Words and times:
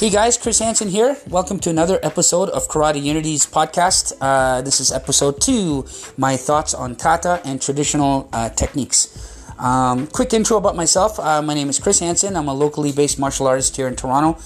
Hey 0.00 0.08
guys, 0.08 0.38
Chris 0.38 0.60
Hansen 0.60 0.88
here. 0.88 1.14
Welcome 1.28 1.58
to 1.58 1.68
another 1.68 2.00
episode 2.02 2.48
of 2.48 2.66
Karate 2.68 3.02
Unity's 3.02 3.44
podcast. 3.44 4.14
Uh, 4.18 4.62
this 4.62 4.80
is 4.80 4.90
episode 4.90 5.42
two 5.42 5.84
my 6.16 6.38
thoughts 6.38 6.72
on 6.72 6.96
kata 6.96 7.42
and 7.44 7.60
traditional 7.60 8.26
uh, 8.32 8.48
techniques. 8.48 9.12
Um, 9.58 10.06
quick 10.06 10.32
intro 10.32 10.56
about 10.56 10.74
myself. 10.74 11.20
Uh, 11.20 11.42
my 11.42 11.52
name 11.52 11.68
is 11.68 11.78
Chris 11.78 11.98
Hansen. 11.98 12.34
I'm 12.34 12.48
a 12.48 12.54
locally 12.54 12.92
based 12.92 13.18
martial 13.18 13.46
artist 13.46 13.76
here 13.76 13.88
in 13.88 13.94
Toronto. 13.94 14.40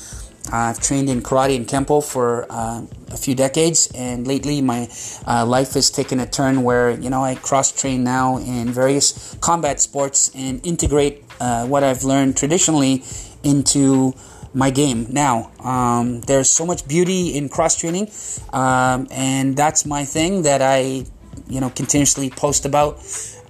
I've 0.52 0.80
trained 0.80 1.08
in 1.08 1.22
karate 1.22 1.54
and 1.54 1.68
kempo 1.68 2.04
for 2.04 2.46
uh, 2.50 2.82
a 3.12 3.16
few 3.16 3.36
decades, 3.36 3.92
and 3.94 4.26
lately 4.26 4.60
my 4.60 4.88
uh, 5.24 5.46
life 5.46 5.74
has 5.74 5.88
taken 5.88 6.18
a 6.18 6.26
turn 6.26 6.64
where 6.64 6.90
you 6.90 7.10
know 7.10 7.22
I 7.22 7.36
cross 7.36 7.70
train 7.70 8.02
now 8.02 8.38
in 8.38 8.72
various 8.72 9.36
combat 9.40 9.80
sports 9.80 10.32
and 10.34 10.66
integrate 10.66 11.22
uh, 11.38 11.64
what 11.68 11.84
I've 11.84 12.02
learned 12.02 12.36
traditionally 12.36 13.04
into 13.44 14.14
my 14.54 14.70
game 14.70 15.06
now. 15.10 15.50
Um, 15.60 16.20
there's 16.22 16.48
so 16.48 16.64
much 16.64 16.86
beauty 16.86 17.36
in 17.36 17.48
cross 17.48 17.76
training, 17.76 18.10
um, 18.52 19.08
and 19.10 19.56
that's 19.56 19.84
my 19.84 20.04
thing 20.04 20.42
that 20.42 20.62
I, 20.62 21.04
you 21.48 21.60
know, 21.60 21.70
continuously 21.70 22.30
post 22.30 22.64
about. 22.64 22.98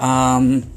Um, 0.00 0.70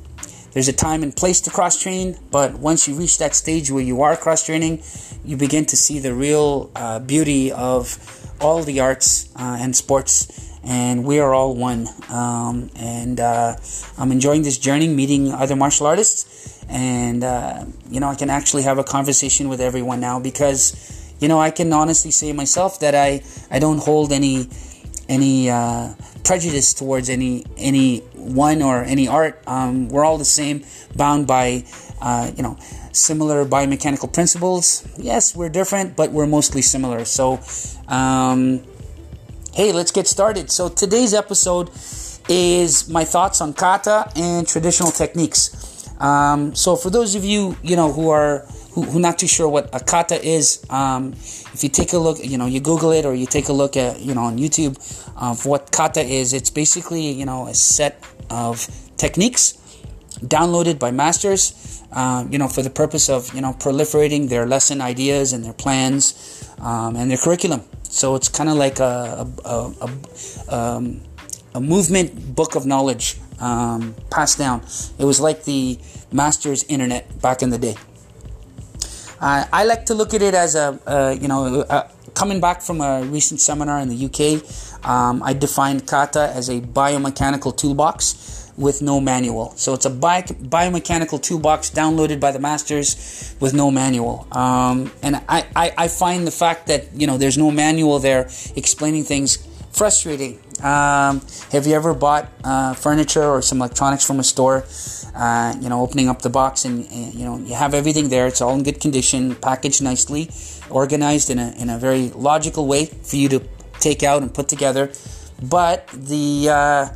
there's 0.52 0.68
a 0.68 0.74
time 0.74 1.04
and 1.04 1.16
place 1.16 1.40
to 1.42 1.50
cross 1.50 1.82
train, 1.82 2.18
but 2.32 2.60
once 2.60 2.88
you 2.88 2.96
reach 2.96 3.18
that 3.20 3.36
stage 3.36 3.72
where 3.72 3.84
you 3.84 4.02
are 4.02 4.18
cross 4.18 4.46
training, 4.46 4.82
you 5.24 5.38
begin 5.38 5.66
to 5.68 5.78
see 5.78 6.00
the 6.00 6.14
real 6.14 6.72
uh, 6.76 7.00
beauty 7.00 7.52
of 7.52 7.98
all 8.42 8.64
the 8.64 8.80
arts 8.80 9.30
uh, 9.36 9.58
and 9.60 9.76
sports. 9.76 10.46
And 10.64 11.06
we 11.06 11.20
are 11.20 11.34
all 11.34 11.56
one. 11.56 11.88
Um, 12.10 12.70
and 12.76 13.20
uh, 13.20 13.56
I'm 13.98 14.12
enjoying 14.12 14.42
this 14.42 14.58
journey, 14.58 14.90
meeting 14.90 15.32
other 15.32 15.56
martial 15.56 15.88
artists 15.88 16.37
and 16.70 17.24
uh, 17.24 17.66
you 17.90 18.00
know 18.00 18.10
I 18.10 18.16
can 18.16 18.30
actually 18.30 18.64
have 18.64 18.78
a 18.78 18.84
conversation 18.84 19.50
with 19.50 19.62
everyone 19.62 20.00
now 20.00 20.20
because 20.20 20.76
you 21.20 21.28
know 21.28 21.40
I 21.40 21.52
can 21.52 21.72
honestly 21.74 22.12
say 22.12 22.34
myself 22.34 22.80
that 22.80 22.96
I 22.96 23.24
I 23.50 23.60
don't 23.60 23.80
hold 23.80 24.12
any 24.12 24.50
any 25.10 25.50
uh, 25.50 25.94
prejudice 26.24 26.74
towards 26.74 27.10
any 27.10 27.46
any 27.58 28.00
one 28.16 28.62
or 28.62 28.84
any 28.84 29.08
art. 29.08 29.42
Um, 29.48 29.90
we're 29.90 30.06
all 30.06 30.18
the 30.18 30.26
same, 30.26 30.64
bound 30.96 31.28
by 31.28 31.64
uh, 32.02 32.32
you 32.36 32.44
know 32.44 32.58
similar 32.92 33.46
biomechanical 33.46 34.12
principles. 34.12 34.88
Yes, 34.98 35.36
we're 35.36 35.50
different, 35.50 35.96
but 35.96 36.12
we're 36.12 36.28
mostly 36.28 36.62
similar. 36.62 37.06
So. 37.06 37.40
Um, 37.88 38.64
hey, 39.58 39.72
let's 39.72 39.92
get 39.92 40.06
started. 40.06 40.52
So 40.52 40.70
today's 40.70 41.16
episode 41.16 41.72
is 42.30 42.88
my 42.90 43.04
thoughts 43.04 43.42
on 43.42 43.54
kata 43.54 44.12
and 44.16 44.48
traditional 44.48 44.92
techniques. 44.92 45.50
Um, 46.00 46.54
so 46.56 46.76
for 46.76 46.90
those 46.90 47.16
of 47.16 47.26
you, 47.26 47.58
you 47.64 47.76
know, 47.76 47.92
who 47.92 48.10
are 48.10 48.46
who, 48.72 48.84
who 48.84 49.00
not 49.00 49.18
too 49.18 49.28
sure 49.28 49.50
what 49.50 49.74
a 49.74 49.80
kata 49.80 50.24
is, 50.24 50.64
um, 50.70 51.14
if 51.14 51.64
you 51.64 51.70
take 51.70 51.94
a 51.94 51.98
look, 51.98 52.18
you 52.24 52.38
know, 52.38 52.46
you 52.46 52.60
Google 52.60 52.92
it 52.92 53.06
or 53.06 53.16
you 53.16 53.26
take 53.26 53.50
a 53.50 53.54
look 53.54 53.76
at, 53.76 54.00
you 54.00 54.14
know, 54.14 54.22
on 54.22 54.38
YouTube 54.38 54.78
of 55.20 55.46
what 55.46 55.72
kata 55.72 56.02
is, 56.02 56.34
it's 56.34 56.52
basically, 56.52 57.12
you 57.12 57.26
know, 57.26 57.48
a 57.48 57.56
set 57.56 58.04
of 58.30 58.68
techniques 58.98 59.58
downloaded 60.22 60.78
by 60.78 60.92
masters, 60.92 61.82
uh, 61.92 62.26
you 62.30 62.38
know, 62.38 62.48
for 62.48 62.62
the 62.62 62.70
purpose 62.70 63.10
of, 63.10 63.34
you 63.34 63.42
know, 63.42 63.54
proliferating 63.54 64.30
their 64.30 64.46
lesson 64.46 64.82
ideas 64.82 65.34
and 65.34 65.44
their 65.44 65.54
plans 65.54 66.48
um, 66.60 66.96
and 66.96 67.10
their 67.10 67.18
curriculum. 67.18 67.64
So 67.84 68.16
it's 68.16 68.28
kind 68.28 68.50
of 68.50 68.58
like 68.58 68.80
a, 68.80 69.28
a, 69.44 69.50
a, 69.50 69.74
a, 69.82 70.56
um, 70.56 71.02
a 71.56 71.62
movement 71.62 72.36
book 72.36 72.56
of 72.56 72.66
knowledge 72.68 73.18
um, 73.40 73.96
passed 74.10 74.38
down. 74.38 74.62
It 74.98 75.06
was 75.06 75.20
like 75.20 75.44
the 75.44 75.80
master's 76.12 76.64
internet 76.64 77.22
back 77.22 77.42
in 77.42 77.50
the 77.50 77.58
day. 77.58 77.76
Uh, 79.20 79.46
I 79.52 79.64
like 79.64 79.86
to 79.88 79.96
look 79.96 80.14
at 80.14 80.22
it 80.22 80.36
as 80.36 80.56
a, 80.56 81.18
you 81.20 81.28
know, 81.28 81.66
coming 82.18 82.42
back 82.42 82.62
from 82.62 82.82
a 82.82 83.04
recent 83.04 83.40
seminar 83.40 83.80
in 83.80 83.90
the 83.90 84.06
UK, 84.08 84.42
um, 84.88 85.22
I 85.22 85.34
defined 85.34 85.88
kata 85.88 86.32
as 86.34 86.50
a 86.50 86.62
biomechanical 86.62 87.56
toolbox 87.56 88.52
with 88.58 88.82
no 88.82 89.00
manual. 89.00 89.54
So 89.56 89.76
it's 89.76 89.86
a 89.86 89.92
bi- 89.92 90.24
biomechanical 90.24 91.22
toolbox 91.22 91.70
downloaded 91.70 92.20
by 92.20 92.32
the 92.32 92.40
masters 92.40 93.36
with 93.40 93.54
no 93.54 93.70
manual. 93.70 94.28
Um, 94.32 94.92
and 95.04 95.18
I, 95.30 95.46
I, 95.56 95.74
I 95.78 95.88
find 95.88 96.26
the 96.26 96.32
fact 96.32 96.68
that, 96.68 96.92
you 96.96 97.06
know, 97.06 97.18
there's 97.18 97.38
no 97.38 97.52
manual 97.52 98.00
there 98.00 98.30
explaining 98.56 99.04
things 99.04 99.38
frustrating. 99.78 100.40
Um, 100.64 101.22
have 101.52 101.68
you 101.68 101.76
ever 101.76 101.94
bought 101.94 102.30
uh, 102.44 102.74
furniture 102.74 103.24
or 103.24 103.42
some 103.44 103.60
electronics 103.60 104.04
from 104.06 104.20
a 104.20 104.24
store? 104.24 104.66
Uh, 105.16 105.54
you 105.62 105.70
know, 105.70 105.82
opening 105.82 106.10
up 106.10 106.22
the 106.22 106.30
box 106.30 106.66
and, 106.66 106.86
and, 106.92 107.14
you 107.14 107.26
know 107.26 107.38
you 107.38 107.54
have 107.54 107.74
everything 107.74 108.10
there. 108.10 108.28
It's 108.28 108.42
all 108.42 108.56
in 108.56 108.64
good 108.64 108.82
condition, 108.82 109.36
packaged 109.36 109.82
nicely, 109.82 110.30
organized 110.70 111.30
in 111.30 111.40
a 111.40 111.54
in 111.62 111.70
a 111.70 111.78
very 111.78 112.10
logical 112.10 112.68
way 112.68 112.86
for 112.86 113.16
you 113.16 113.30
to 113.30 113.40
take 113.80 114.04
out 114.04 114.22
and 114.24 114.34
put 114.34 114.48
together. 114.48 114.92
But 115.42 115.88
the 115.94 116.50
uh, 116.50 116.90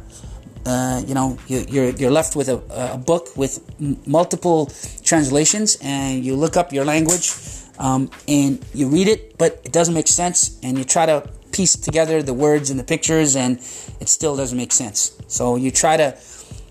uh, 0.66 1.02
you 1.06 1.14
know 1.14 1.38
you, 1.48 1.66
you're 1.70 1.90
you're 1.92 2.12
left 2.12 2.36
with 2.36 2.50
a, 2.50 2.62
a 2.96 2.98
book 2.98 3.36
with 3.38 3.54
m- 3.80 3.98
multiple 4.06 4.72
translations, 5.04 5.78
and 5.82 6.26
you 6.26 6.36
look 6.36 6.58
up 6.58 6.74
your 6.74 6.86
language 6.86 7.32
um, 7.80 8.10
and 8.28 8.64
you 8.74 8.88
read 8.88 9.08
it, 9.08 9.38
but 9.38 9.62
it 9.64 9.72
doesn't 9.72 9.94
make 9.94 10.08
sense, 10.08 10.60
and 10.64 10.78
you 10.78 10.84
try 10.84 11.06
to 11.06 11.28
piece 11.52 11.76
together 11.76 12.22
the 12.22 12.34
words 12.34 12.70
and 12.70 12.80
the 12.80 12.84
pictures, 12.84 13.36
and 13.36 13.58
it 14.00 14.10
still 14.10 14.36
doesn't 14.36 14.58
make 14.58 14.72
sense. 14.72 15.18
So 15.28 15.56
you 15.56 15.72
try 15.72 15.98
to 15.98 16.18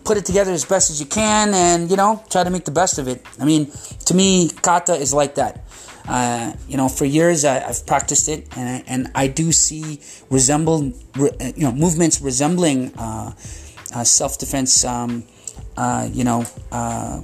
put 0.05 0.17
it 0.17 0.25
together 0.25 0.53
as 0.53 0.65
best 0.65 0.91
as 0.91 1.01
you 1.01 1.07
can, 1.07 1.55
and 1.55 1.91
you 1.91 1.97
know, 1.97 2.23
try 2.31 2.45
to 2.45 2.51
make 2.51 2.65
the 2.65 2.71
best 2.71 2.99
of 2.99 3.09
it. 3.09 3.25
I 3.39 3.45
mean, 3.45 3.71
to 4.07 4.15
me, 4.15 4.49
kata 4.49 4.95
is 4.95 5.13
like 5.13 5.35
that. 5.37 5.65
Uh, 6.09 6.55
you 6.67 6.77
know, 6.77 6.89
for 6.89 7.05
years 7.05 7.45
I, 7.45 7.61
have 7.61 7.87
practiced 7.87 8.29
it, 8.29 8.49
and 8.57 8.69
I, 8.69 8.85
and 8.87 9.11
I 9.15 9.29
do 9.29 9.53
see 9.53 10.01
resemble, 10.31 10.93
re, 11.15 11.31
you 11.55 11.65
know, 11.65 11.73
movements 11.73 12.21
resembling 12.21 12.93
uh, 12.97 13.33
uh, 13.95 14.05
self 14.05 14.39
defense. 14.39 14.85
Um, 14.85 15.25
uh, 15.77 16.09
you 16.13 16.25
know, 16.25 16.45
uh, 16.73 17.23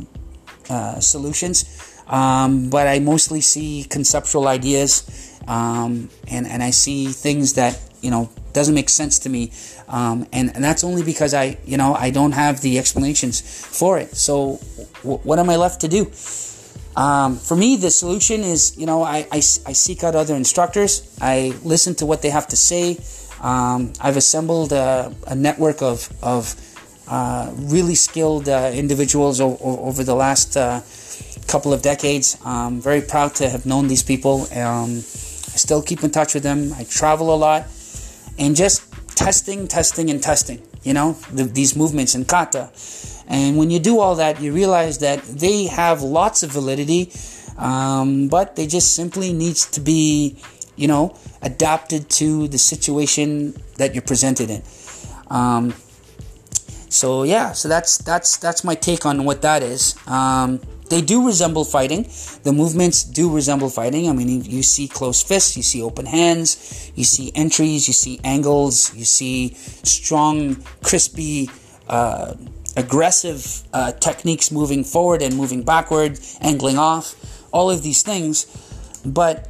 uh, 0.70 1.00
solutions, 1.00 2.00
um, 2.06 2.70
but 2.70 2.86
I 2.86 3.00
mostly 3.00 3.40
see 3.40 3.84
conceptual 3.84 4.48
ideas 4.48 5.25
um, 5.46 6.08
and 6.28 6.46
and 6.46 6.62
I 6.62 6.70
see 6.70 7.06
things 7.06 7.54
that 7.54 7.80
you 8.00 8.10
know 8.10 8.30
doesn't 8.52 8.74
make 8.74 8.88
sense 8.88 9.18
to 9.20 9.28
me, 9.28 9.52
um, 9.88 10.26
and 10.32 10.54
and 10.54 10.62
that's 10.64 10.84
only 10.84 11.02
because 11.02 11.34
I 11.34 11.58
you 11.64 11.76
know 11.76 11.94
I 11.94 12.10
don't 12.10 12.32
have 12.32 12.60
the 12.60 12.78
explanations 12.78 13.40
for 13.40 13.98
it. 13.98 14.16
So 14.16 14.60
w- 15.02 15.18
what 15.24 15.38
am 15.38 15.50
I 15.50 15.56
left 15.56 15.80
to 15.82 15.88
do? 15.88 16.10
Um, 16.96 17.36
for 17.36 17.56
me, 17.56 17.76
the 17.76 17.90
solution 17.90 18.40
is 18.40 18.76
you 18.78 18.86
know 18.86 19.02
I, 19.02 19.26
I, 19.30 19.36
I, 19.36 19.72
seek 19.74 20.02
out 20.02 20.14
other 20.14 20.34
instructors. 20.34 21.02
I 21.20 21.52
listen 21.62 21.94
to 21.96 22.06
what 22.06 22.22
they 22.22 22.30
have 22.30 22.48
to 22.48 22.56
say. 22.56 22.98
Um, 23.42 23.92
I've 24.00 24.16
assembled 24.16 24.72
a, 24.72 25.12
a, 25.26 25.34
network 25.34 25.82
of 25.82 26.08
of 26.22 26.54
uh, 27.06 27.52
really 27.54 27.94
skilled 27.94 28.48
uh, 28.48 28.70
individuals 28.72 29.42
o- 29.42 29.58
o- 29.60 29.80
over 29.84 30.02
the 30.04 30.14
last 30.14 30.56
uh, 30.56 30.80
couple 31.46 31.74
of 31.74 31.82
decades. 31.82 32.38
I'm 32.44 32.80
very 32.80 33.02
proud 33.02 33.34
to 33.36 33.48
have 33.50 33.66
known 33.66 33.88
these 33.88 34.02
people. 34.02 34.46
Um, 34.56 35.02
I 35.56 35.58
still 35.58 35.80
keep 35.80 36.04
in 36.04 36.10
touch 36.10 36.34
with 36.34 36.42
them. 36.42 36.74
I 36.74 36.84
travel 36.84 37.34
a 37.34 37.38
lot 37.46 37.62
and 38.38 38.54
just 38.54 38.92
testing, 39.16 39.66
testing, 39.66 40.10
and 40.10 40.22
testing, 40.22 40.60
you 40.82 40.92
know, 40.92 41.14
the, 41.32 41.44
these 41.44 41.74
movements 41.74 42.14
in 42.14 42.26
kata. 42.26 42.70
And 43.26 43.56
when 43.56 43.70
you 43.70 43.78
do 43.78 43.98
all 43.98 44.16
that, 44.16 44.38
you 44.38 44.52
realize 44.52 44.98
that 44.98 45.22
they 45.22 45.64
have 45.64 46.02
lots 46.02 46.42
of 46.42 46.50
validity, 46.50 47.10
um, 47.56 48.28
but 48.28 48.56
they 48.56 48.66
just 48.66 48.94
simply 48.94 49.32
needs 49.32 49.64
to 49.70 49.80
be, 49.80 50.36
you 50.76 50.88
know, 50.88 51.16
adapted 51.40 52.10
to 52.20 52.48
the 52.48 52.58
situation 52.58 53.54
that 53.78 53.94
you're 53.94 54.02
presented 54.02 54.50
in. 54.50 54.62
Um, 55.28 55.72
so 56.90 57.22
yeah, 57.22 57.52
so 57.52 57.66
that's 57.66 57.96
that's 57.96 58.36
that's 58.36 58.62
my 58.62 58.74
take 58.74 59.06
on 59.06 59.24
what 59.24 59.40
that 59.40 59.62
is. 59.62 59.94
Um, 60.06 60.60
they 60.88 61.00
do 61.00 61.26
resemble 61.26 61.64
fighting. 61.64 62.08
The 62.42 62.52
movements 62.52 63.02
do 63.04 63.32
resemble 63.32 63.70
fighting. 63.70 64.08
I 64.08 64.12
mean, 64.12 64.44
you 64.44 64.62
see 64.62 64.88
close 64.88 65.22
fists, 65.22 65.56
you 65.56 65.62
see 65.62 65.82
open 65.82 66.06
hands, 66.06 66.90
you 66.94 67.04
see 67.04 67.32
entries, 67.34 67.88
you 67.88 67.94
see 67.94 68.20
angles, 68.24 68.94
you 68.94 69.04
see 69.04 69.54
strong, 69.54 70.56
crispy, 70.82 71.50
uh, 71.88 72.34
aggressive 72.76 73.62
uh, 73.72 73.92
techniques 73.92 74.52
moving 74.52 74.84
forward 74.84 75.22
and 75.22 75.36
moving 75.36 75.62
backward, 75.62 76.18
angling 76.40 76.78
off, 76.78 77.14
all 77.52 77.70
of 77.70 77.82
these 77.82 78.02
things. 78.02 78.46
But 79.04 79.48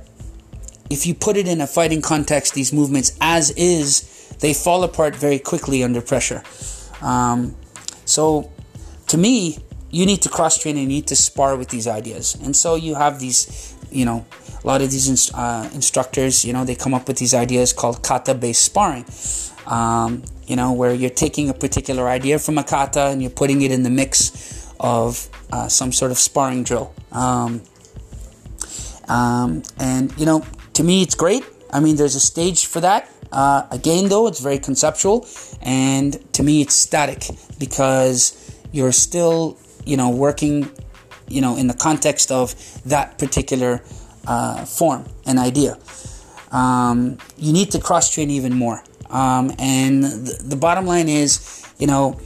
if 0.91 1.07
you 1.07 1.15
put 1.15 1.37
it 1.37 1.49
in 1.49 1.61
a 1.61 1.67
fighting 1.67 2.03
context, 2.03 2.55
these 2.55 2.73
movements 2.73 3.17
as 3.21 3.51
is, 3.51 4.35
they 4.41 4.55
fall 4.55 4.85
apart 4.85 5.17
very 5.17 5.39
quickly 5.39 5.83
under 5.83 6.01
pressure. 6.01 6.43
Um, 7.01 7.57
so, 8.05 8.51
to 9.09 9.19
me, 9.19 9.59
you 9.97 10.05
need 10.05 10.21
to 10.23 10.29
cross 10.29 10.55
train 10.59 10.77
and 10.77 10.83
you 10.83 10.89
need 10.99 11.07
to 11.07 11.17
spar 11.17 11.57
with 11.57 11.71
these 11.71 11.87
ideas. 12.01 12.37
And 12.45 12.55
so 12.55 12.75
you 12.87 12.95
have 12.95 13.19
these, 13.19 13.75
you 13.91 14.05
know, 14.05 14.27
a 14.63 14.67
lot 14.67 14.83
of 14.83 14.91
these 14.91 15.33
uh, 15.33 15.71
instructors, 15.73 16.45
you 16.45 16.53
know, 16.53 16.65
they 16.65 16.75
come 16.75 16.95
up 16.99 17.09
with 17.09 17.19
these 17.19 17.33
ideas 17.33 17.73
called 17.73 18.03
kata 18.03 18.35
based 18.35 18.63
sparring. 18.63 19.07
Um, 19.67 20.23
you 20.47 20.55
know, 20.55 20.73
where 20.73 20.95
you're 20.95 21.19
taking 21.27 21.49
a 21.49 21.55
particular 21.55 22.09
idea 22.09 22.39
from 22.39 22.59
a 22.59 22.63
kata 22.63 23.05
and 23.11 23.21
you're 23.23 23.39
putting 23.43 23.63
it 23.63 23.73
in 23.73 23.83
the 23.83 23.91
mix 23.91 24.71
of 24.79 25.29
uh, 25.51 25.69
some 25.69 25.93
sort 25.93 26.11
of 26.13 26.19
sparring 26.19 26.63
drill. 26.63 26.95
Um, 27.11 27.63
um, 29.09 29.63
and, 29.79 30.13
you 30.19 30.27
know, 30.27 30.45
to 30.75 30.85
me, 30.85 31.03
it's 31.03 31.15
great. 31.15 31.45
I 31.73 31.81
mean, 31.81 31.97
there's 31.97 32.15
a 32.15 32.21
stage 32.21 32.67
for 32.67 32.81
that. 32.81 33.11
Uh, 33.33 33.67
again, 33.71 34.09
though, 34.09 34.27
it's 34.29 34.41
very 34.41 34.59
conceptual, 34.59 35.27
and 35.63 36.33
to 36.33 36.43
me, 36.45 36.63
it's 36.63 36.75
static 36.75 37.27
because 37.59 38.19
you're 38.73 38.93
still, 38.93 39.59
you 39.87 39.97
know, 39.97 40.11
working, 40.11 40.71
you 41.29 41.41
know, 41.41 41.57
in 41.57 41.69
the 41.69 41.75
context 41.75 42.31
of 42.31 42.55
that 42.85 43.19
particular 43.19 43.83
uh, 44.27 44.65
form 44.65 45.05
and 45.25 45.39
idea. 45.39 45.79
Um, 46.53 47.19
you 47.37 47.53
need 47.53 47.71
to 47.73 47.81
cross 47.81 48.13
train 48.13 48.31
even 48.31 48.55
more. 48.55 48.83
Um, 49.11 49.53
and 49.59 50.03
the, 50.03 50.43
the, 50.43 50.57
bottom 50.57 50.87
line 50.87 51.09
is, 51.09 51.65
you 51.79 51.87
know, 51.87 52.21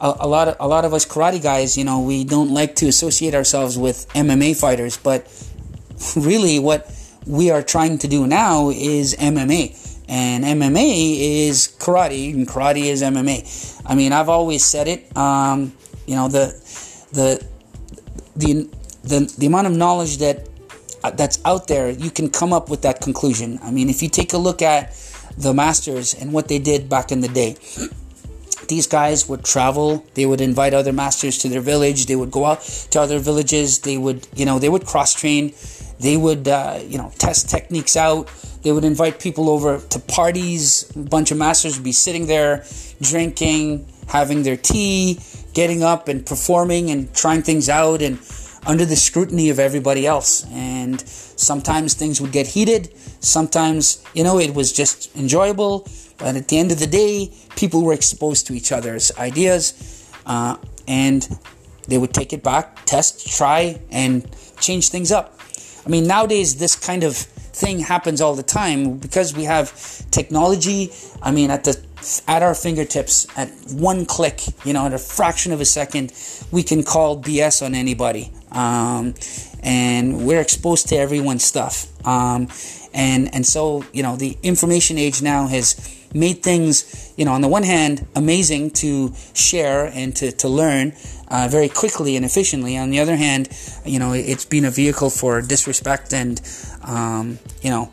a, 0.00 0.14
a, 0.20 0.28
lot 0.28 0.48
of 0.48 0.56
a 0.58 0.66
lot 0.66 0.84
of 0.84 0.92
us 0.92 1.06
karate 1.06 1.40
guys, 1.40 1.78
you 1.78 1.84
know, 1.84 2.00
we 2.00 2.24
don't 2.24 2.52
like 2.52 2.74
to 2.76 2.88
associate 2.88 3.34
ourselves 3.34 3.78
with 3.78 4.08
MMA 4.08 4.58
fighters, 4.58 4.96
but 4.96 5.26
really, 6.16 6.58
what 6.58 6.92
we 7.26 7.50
are 7.50 7.62
trying 7.62 7.98
to 7.98 8.08
do 8.08 8.26
now 8.26 8.70
is 8.70 9.14
MMA. 9.16 9.82
And 10.08 10.44
MMA 10.44 11.48
is 11.48 11.68
karate, 11.78 12.32
and 12.32 12.46
karate 12.46 12.84
is 12.84 13.02
MMA. 13.02 13.82
I 13.84 13.94
mean, 13.94 14.12
I've 14.12 14.28
always 14.28 14.64
said 14.64 14.86
it. 14.86 15.16
Um, 15.16 15.72
you 16.06 16.14
know, 16.14 16.28
the 16.28 16.48
the 17.16 17.44
the 18.36 18.68
the 19.02 19.34
the 19.38 19.46
amount 19.46 19.66
of 19.66 19.74
knowledge 19.74 20.18
that 20.18 20.48
uh, 21.02 21.10
that's 21.10 21.38
out 21.44 21.66
there, 21.68 21.90
you 21.90 22.10
can 22.10 22.28
come 22.30 22.52
up 22.52 22.68
with 22.68 22.82
that 22.82 23.00
conclusion. 23.00 23.58
I 23.62 23.70
mean, 23.70 23.88
if 23.88 24.02
you 24.02 24.08
take 24.08 24.32
a 24.32 24.38
look 24.38 24.62
at 24.62 24.94
the 25.36 25.52
masters 25.52 26.14
and 26.14 26.32
what 26.32 26.48
they 26.48 26.58
did 26.58 26.88
back 26.88 27.12
in 27.12 27.20
the 27.20 27.28
day, 27.28 27.56
these 28.68 28.86
guys 28.86 29.28
would 29.28 29.44
travel 29.44 30.04
they 30.14 30.26
would 30.26 30.40
invite 30.40 30.74
other 30.74 30.92
masters 30.92 31.38
to 31.38 31.48
their 31.48 31.60
village 31.60 32.06
they 32.06 32.16
would 32.16 32.32
go 32.32 32.44
out 32.44 32.60
to 32.90 33.00
other 33.00 33.20
villages 33.20 33.78
they 33.80 33.96
would 33.96 34.26
you 34.34 34.44
know 34.44 34.58
they 34.58 34.68
would 34.68 34.84
cross 34.84 35.14
train 35.14 35.54
they 36.00 36.16
would 36.16 36.48
uh, 36.48 36.80
you 36.84 36.98
know 36.98 37.12
test 37.16 37.48
techniques 37.48 37.96
out 37.96 38.28
they 38.64 38.72
would 38.72 38.84
invite 38.84 39.20
people 39.20 39.48
over 39.48 39.78
to 39.78 40.00
parties 40.00 40.90
a 40.96 40.98
bunch 40.98 41.30
of 41.30 41.38
masters 41.38 41.76
would 41.76 41.84
be 41.84 41.92
sitting 41.92 42.26
there 42.26 42.64
drinking 43.00 43.86
having 44.08 44.42
their 44.42 44.56
tea 44.56 45.20
getting 45.56 45.82
up 45.82 46.06
and 46.06 46.26
performing 46.26 46.90
and 46.90 47.12
trying 47.14 47.40
things 47.40 47.70
out 47.70 48.02
and 48.02 48.18
under 48.66 48.84
the 48.84 48.94
scrutiny 48.94 49.48
of 49.48 49.58
everybody 49.58 50.06
else. 50.06 50.44
And 50.52 51.00
sometimes 51.00 51.94
things 51.94 52.20
would 52.20 52.30
get 52.30 52.46
heated. 52.46 52.94
Sometimes, 53.20 54.04
you 54.12 54.22
know, 54.22 54.38
it 54.38 54.54
was 54.54 54.70
just 54.70 55.16
enjoyable. 55.16 55.88
But 56.18 56.36
at 56.36 56.48
the 56.48 56.58
end 56.58 56.72
of 56.72 56.78
the 56.78 56.86
day, 56.86 57.32
people 57.56 57.82
were 57.82 57.94
exposed 57.94 58.46
to 58.48 58.52
each 58.52 58.70
other's 58.70 59.10
ideas. 59.16 60.12
Uh, 60.26 60.58
and 60.86 61.26
they 61.88 61.96
would 61.96 62.12
take 62.12 62.34
it 62.34 62.42
back, 62.42 62.84
test, 62.84 63.26
try, 63.26 63.80
and 63.90 64.28
change 64.60 64.90
things 64.90 65.10
up. 65.10 65.35
I 65.86 65.88
mean, 65.88 66.06
nowadays, 66.06 66.56
this 66.56 66.74
kind 66.74 67.04
of 67.04 67.16
thing 67.16 67.78
happens 67.78 68.20
all 68.20 68.34
the 68.34 68.42
time 68.42 68.98
because 68.98 69.34
we 69.34 69.44
have 69.44 69.72
technology. 70.10 70.92
I 71.22 71.30
mean, 71.30 71.50
at 71.50 71.64
the 71.64 71.80
at 72.26 72.42
our 72.42 72.54
fingertips, 72.54 73.26
at 73.36 73.48
one 73.72 74.04
click, 74.04 74.42
you 74.64 74.72
know, 74.72 74.86
at 74.86 74.92
a 74.92 74.98
fraction 74.98 75.52
of 75.52 75.60
a 75.60 75.64
second, 75.64 76.12
we 76.50 76.62
can 76.62 76.82
call 76.82 77.20
BS 77.20 77.64
on 77.64 77.74
anybody 77.74 78.32
um, 78.52 79.14
and 79.62 80.26
we're 80.26 80.40
exposed 80.40 80.88
to 80.88 80.96
everyone's 80.96 81.44
stuff. 81.44 81.86
Um, 82.06 82.48
and 82.96 83.32
and 83.34 83.46
so 83.46 83.84
you 83.92 84.02
know 84.02 84.16
the 84.16 84.36
information 84.42 84.98
age 84.98 85.22
now 85.22 85.46
has 85.46 85.76
made 86.14 86.42
things 86.42 87.12
you 87.16 87.24
know 87.24 87.32
on 87.32 87.42
the 87.42 87.48
one 87.48 87.62
hand 87.62 88.06
amazing 88.16 88.70
to 88.70 89.12
share 89.34 89.86
and 89.86 90.16
to, 90.16 90.32
to 90.32 90.48
learn 90.48 90.94
uh, 91.28 91.48
very 91.50 91.68
quickly 91.68 92.16
and 92.16 92.24
efficiently. 92.24 92.76
On 92.76 92.90
the 92.90 93.00
other 93.00 93.16
hand 93.16 93.48
you 93.84 93.98
know 93.98 94.12
it's 94.12 94.44
been 94.44 94.64
a 94.64 94.70
vehicle 94.70 95.10
for 95.10 95.40
disrespect 95.40 96.12
and 96.12 96.40
um, 96.82 97.38
you 97.62 97.70
know 97.70 97.90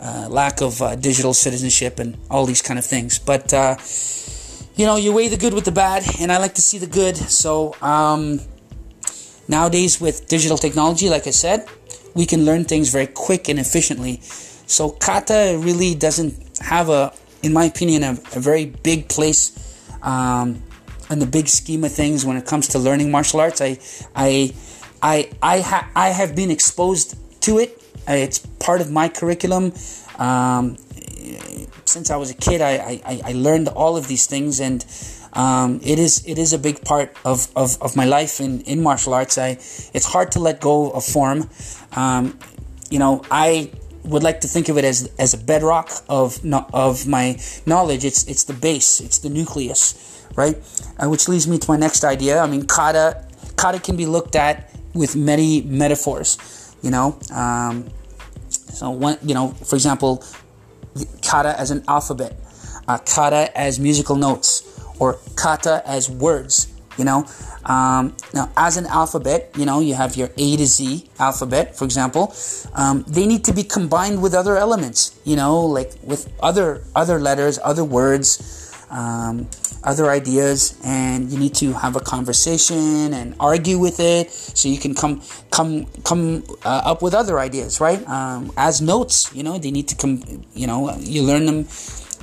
uh, 0.00 0.28
lack 0.28 0.60
of 0.60 0.82
uh, 0.82 0.94
digital 0.96 1.32
citizenship 1.32 1.98
and 1.98 2.16
all 2.30 2.46
these 2.46 2.62
kind 2.62 2.78
of 2.78 2.84
things. 2.84 3.18
But 3.18 3.52
uh, 3.52 3.76
you 4.76 4.86
know 4.86 4.96
you 4.96 5.12
weigh 5.12 5.28
the 5.28 5.36
good 5.36 5.54
with 5.54 5.64
the 5.64 5.72
bad 5.72 6.02
and 6.20 6.32
i 6.32 6.38
like 6.38 6.54
to 6.54 6.62
see 6.62 6.78
the 6.78 6.86
good. 6.86 7.16
So 7.16 7.74
um, 7.80 8.40
Nowadays, 9.48 10.00
with 10.00 10.26
digital 10.28 10.56
technology, 10.56 11.10
like 11.10 11.26
I 11.26 11.30
said, 11.30 11.68
we 12.14 12.26
can 12.26 12.44
learn 12.44 12.64
things 12.64 12.90
very 12.90 13.06
quick 13.06 13.48
and 13.48 13.58
efficiently. 13.58 14.20
So, 14.66 14.90
kata 14.90 15.58
really 15.60 15.94
doesn't 15.94 16.34
have 16.60 16.88
a, 16.88 17.12
in 17.42 17.52
my 17.52 17.64
opinion, 17.66 18.02
a, 18.02 18.10
a 18.34 18.40
very 18.40 18.66
big 18.66 19.08
place 19.08 19.52
um, 20.02 20.62
in 21.14 21.20
the 21.20 21.26
big 21.38 21.48
scheme 21.48 21.82
of 21.84 21.92
things 21.92 22.26
when 22.26 22.36
it 22.36 22.44
comes 22.44 22.68
to 22.68 22.78
learning 22.78 23.10
martial 23.10 23.40
arts. 23.40 23.60
I, 23.62 23.78
I, 24.14 24.52
I, 25.02 25.30
I, 25.40 25.60
ha- 25.60 25.88
I 25.94 26.08
have 26.10 26.36
been 26.36 26.50
exposed 26.50 27.16
to 27.42 27.58
it. 27.58 27.80
It's 28.06 28.40
part 28.66 28.80
of 28.82 28.90
my 28.90 29.08
curriculum. 29.08 29.72
Um, 30.18 30.76
since 31.86 32.10
I 32.10 32.16
was 32.16 32.30
a 32.30 32.34
kid, 32.34 32.60
I, 32.60 33.00
I, 33.12 33.20
I 33.30 33.32
learned 33.32 33.68
all 33.68 33.96
of 33.96 34.08
these 34.08 34.26
things, 34.26 34.60
and 34.60 34.84
um, 35.32 35.80
it 35.82 35.98
is 35.98 36.24
it 36.26 36.38
is 36.38 36.52
a 36.52 36.58
big 36.58 36.84
part 36.84 37.14
of, 37.24 37.48
of, 37.56 37.80
of 37.80 37.96
my 37.96 38.04
life 38.04 38.40
in, 38.40 38.60
in 38.62 38.82
martial 38.82 39.14
arts. 39.14 39.38
I 39.38 39.50
it's 39.96 40.04
hard 40.04 40.32
to 40.32 40.40
let 40.40 40.60
go 40.60 40.90
of 40.90 41.04
form. 41.04 41.48
Um, 41.92 42.38
you 42.90 42.98
know, 42.98 43.22
I 43.30 43.70
would 44.04 44.22
like 44.22 44.40
to 44.42 44.48
think 44.48 44.68
of 44.68 44.76
it 44.78 44.84
as 44.84 45.10
as 45.18 45.34
a 45.34 45.38
bedrock 45.38 45.90
of 46.08 46.40
of 46.72 47.06
my 47.06 47.38
knowledge. 47.66 48.04
It's 48.04 48.24
it's 48.28 48.44
the 48.44 48.52
base. 48.52 49.00
It's 49.00 49.18
the 49.18 49.30
nucleus, 49.30 49.94
right? 50.36 50.56
Uh, 50.98 51.08
which 51.08 51.28
leads 51.28 51.46
me 51.46 51.58
to 51.58 51.70
my 51.70 51.76
next 51.76 52.04
idea. 52.04 52.40
I 52.40 52.46
mean, 52.46 52.66
kata 52.66 53.24
kata 53.56 53.80
can 53.80 53.96
be 53.96 54.06
looked 54.06 54.36
at 54.36 54.70
with 54.94 55.16
many 55.16 55.62
metaphors. 55.62 56.38
You 56.82 56.90
know, 56.90 57.18
um, 57.32 57.88
so 58.50 58.90
one 58.90 59.18
you 59.22 59.34
know, 59.34 59.48
for 59.64 59.76
example, 59.76 60.24
kata 61.22 61.58
as 61.58 61.70
an 61.70 61.84
alphabet, 61.88 62.36
uh, 62.88 62.98
kata 62.98 63.56
as 63.56 63.80
musical 63.80 64.16
notes 64.16 64.62
or 64.98 65.18
kata 65.36 65.82
as 65.86 66.10
words. 66.10 66.70
You 66.96 67.04
know, 67.04 67.26
um, 67.64 68.14
now 68.32 68.52
as 68.56 68.76
an 68.76 68.86
alphabet, 68.86 69.50
you 69.56 69.66
know, 69.66 69.80
you 69.80 69.94
have 69.94 70.14
your 70.14 70.30
A 70.36 70.56
to 70.56 70.66
Z 70.66 71.08
alphabet, 71.18 71.76
for 71.76 71.84
example. 71.84 72.32
Um, 72.74 73.04
they 73.08 73.26
need 73.26 73.44
to 73.46 73.52
be 73.52 73.64
combined 73.64 74.22
with 74.22 74.32
other 74.32 74.56
elements. 74.56 75.18
You 75.24 75.34
know, 75.34 75.60
like 75.60 75.92
with 76.02 76.32
other 76.40 76.84
other 76.94 77.18
letters, 77.18 77.58
other 77.64 77.82
words, 77.82 78.63
um, 78.90 79.48
other 79.82 80.10
ideas, 80.10 80.78
and 80.84 81.30
you 81.30 81.38
need 81.38 81.54
to 81.56 81.72
have 81.72 81.96
a 81.96 82.00
conversation 82.00 83.12
and 83.12 83.34
argue 83.40 83.78
with 83.78 84.00
it, 84.00 84.30
so 84.30 84.68
you 84.68 84.78
can 84.78 84.94
come 84.94 85.22
come 85.50 85.86
come 86.04 86.44
uh, 86.64 86.82
up 86.84 87.02
with 87.02 87.14
other 87.14 87.38
ideas, 87.38 87.80
right? 87.80 88.06
Um, 88.08 88.52
as 88.56 88.80
notes, 88.80 89.34
you 89.34 89.42
know, 89.42 89.58
they 89.58 89.70
need 89.70 89.88
to 89.88 89.96
come. 89.96 90.22
You 90.54 90.66
know, 90.66 90.96
you 90.98 91.22
learn 91.22 91.46
them 91.46 91.66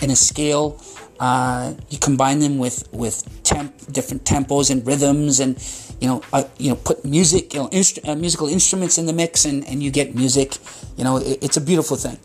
in 0.02 0.10
a 0.10 0.16
scale 0.16 0.80
uh, 1.22 1.76
you 1.90 2.00
combine 2.00 2.40
them 2.40 2.58
with 2.58 2.92
with 2.92 3.24
temp, 3.44 3.72
different 3.92 4.26
tempos 4.26 4.72
and 4.72 4.86
rhythms, 4.86 5.40
and 5.40 5.56
you 6.02 6.08
know, 6.08 6.24
uh, 6.34 6.44
you 6.58 6.72
know, 6.72 6.76
put 6.76 7.06
music, 7.06 7.54
you 7.54 7.60
know, 7.60 7.70
instru- 7.70 8.10
uh, 8.10 8.16
musical 8.16 8.48
instruments 8.48 8.98
in 8.98 9.06
the 9.06 9.14
mix, 9.14 9.46
and, 9.46 9.64
and 9.68 9.84
you 9.84 9.92
get 9.92 10.16
music. 10.16 10.58
You 10.98 11.04
know, 11.04 11.18
it, 11.18 11.38
it's 11.44 11.58
a 11.58 11.62
beautiful 11.62 11.96
thing. 11.96 12.18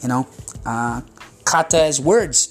You 0.00 0.08
know, 0.08 0.28
uh, 0.64 1.00
kata 1.44 1.82
as 1.82 2.00
words. 2.00 2.49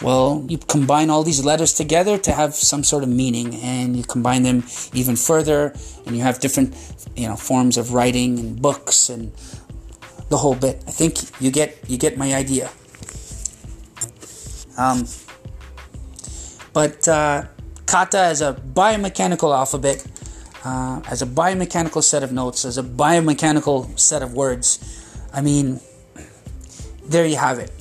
Well, 0.00 0.44
you 0.48 0.58
combine 0.58 1.10
all 1.10 1.24
these 1.24 1.44
letters 1.44 1.72
together 1.72 2.18
to 2.18 2.32
have 2.32 2.54
some 2.54 2.84
sort 2.84 3.02
of 3.02 3.08
meaning, 3.08 3.56
and 3.56 3.96
you 3.96 4.04
combine 4.04 4.44
them 4.44 4.64
even 4.92 5.16
further, 5.16 5.74
and 6.06 6.16
you 6.16 6.22
have 6.22 6.38
different, 6.38 6.74
you 7.16 7.26
know, 7.26 7.34
forms 7.34 7.76
of 7.76 7.92
writing 7.92 8.38
and 8.38 8.62
books 8.62 9.08
and 9.08 9.32
the 10.28 10.36
whole 10.36 10.54
bit. 10.54 10.84
I 10.86 10.92
think 10.92 11.18
you 11.40 11.50
get 11.50 11.78
you 11.88 11.98
get 11.98 12.16
my 12.16 12.34
idea. 12.34 12.70
Um, 14.76 15.08
but 16.72 17.08
uh, 17.08 17.46
kata 17.86 18.18
as 18.18 18.40
a 18.40 18.54
biomechanical 18.54 19.52
alphabet, 19.52 20.06
uh, 20.64 21.00
as 21.10 21.22
a 21.22 21.26
biomechanical 21.26 22.04
set 22.04 22.22
of 22.22 22.30
notes, 22.30 22.64
as 22.64 22.78
a 22.78 22.84
biomechanical 22.84 23.98
set 23.98 24.22
of 24.22 24.34
words, 24.34 24.78
I 25.32 25.40
mean, 25.40 25.80
there 27.04 27.26
you 27.26 27.36
have 27.36 27.58
it. 27.58 27.72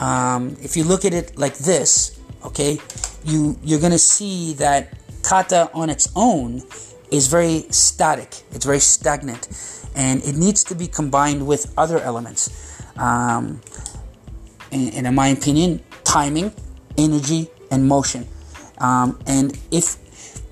Um, 0.00 0.56
if 0.62 0.76
you 0.76 0.84
look 0.84 1.04
at 1.04 1.12
it 1.12 1.38
like 1.38 1.56
this, 1.58 2.18
okay, 2.44 2.78
you 3.22 3.58
you're 3.62 3.80
gonna 3.80 3.98
see 3.98 4.54
that 4.54 4.96
kata 5.22 5.70
on 5.74 5.90
its 5.90 6.08
own 6.16 6.62
is 7.10 7.28
very 7.28 7.66
static. 7.70 8.42
It's 8.50 8.64
very 8.64 8.80
stagnant, 8.80 9.48
and 9.94 10.24
it 10.24 10.36
needs 10.36 10.64
to 10.64 10.74
be 10.74 10.88
combined 10.88 11.46
with 11.46 11.72
other 11.76 12.00
elements. 12.00 12.80
Um, 12.96 13.60
and, 14.72 15.06
in 15.06 15.14
my 15.14 15.28
opinion, 15.28 15.82
timing, 16.04 16.52
energy, 16.96 17.48
and 17.70 17.86
motion. 17.86 18.26
Um, 18.78 19.20
and 19.26 19.58
if 19.70 19.98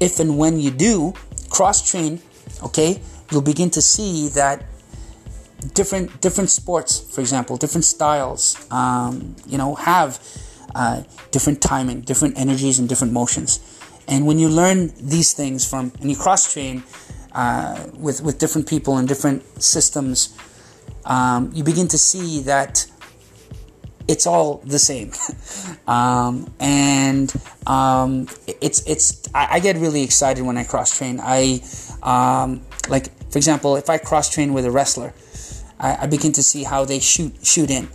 if 0.00 0.20
and 0.20 0.38
when 0.38 0.60
you 0.60 0.70
do 0.70 1.14
cross 1.48 1.90
train, 1.90 2.20
okay, 2.62 3.00
you'll 3.30 3.42
begin 3.42 3.70
to 3.70 3.82
see 3.82 4.28
that 4.28 4.64
different 5.74 6.20
different 6.20 6.50
sports, 6.50 7.00
for 7.00 7.20
example, 7.20 7.56
different 7.56 7.84
styles, 7.84 8.56
um, 8.70 9.36
you 9.46 9.58
know, 9.58 9.74
have 9.74 10.20
uh, 10.74 11.02
different 11.30 11.60
timing, 11.60 12.02
different 12.02 12.38
energies, 12.38 12.78
and 12.78 12.88
different 12.88 13.12
motions. 13.12 13.60
And 14.06 14.26
when 14.26 14.38
you 14.38 14.48
learn 14.48 14.92
these 15.00 15.32
things 15.32 15.68
from 15.68 15.92
and 16.00 16.10
you 16.10 16.16
cross 16.16 16.52
train 16.52 16.82
uh, 17.32 17.86
with 17.94 18.22
with 18.22 18.38
different 18.38 18.68
people 18.68 18.96
and 18.96 19.06
different 19.06 19.42
systems, 19.62 20.36
um, 21.04 21.50
you 21.52 21.64
begin 21.64 21.88
to 21.88 21.98
see 21.98 22.40
that 22.42 22.86
it's 24.08 24.26
all 24.26 24.62
the 24.64 24.78
same. 24.78 25.12
um, 25.86 26.50
and 26.58 27.32
um, 27.66 28.26
it's 28.46 28.82
it's 28.86 29.22
I, 29.34 29.56
I, 29.56 29.60
get 29.60 29.76
really 29.76 30.02
excited 30.02 30.42
when 30.44 30.56
I 30.56 30.64
cross 30.64 30.96
train. 30.96 31.20
I 31.22 31.60
um, 32.02 32.62
like 32.88 33.10
for 33.30 33.38
example, 33.38 33.76
if 33.76 33.90
I 33.90 33.98
cross 33.98 34.30
train 34.30 34.54
with 34.54 34.64
a 34.64 34.70
wrestler, 34.70 35.12
I, 35.78 35.98
I, 36.02 36.06
begin 36.06 36.32
to 36.32 36.42
see 36.42 36.64
how 36.64 36.84
they 36.84 36.98
shoot 36.98 37.34
shoot 37.42 37.70
in, 37.70 37.88